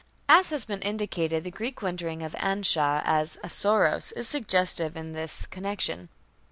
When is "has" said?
0.49-0.65